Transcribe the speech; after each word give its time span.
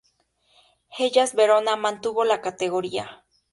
Hellas 0.97 1.35
Verona 1.35 1.75
mantuvo 1.75 2.23
la 2.25 2.41
categoría. 2.41 3.23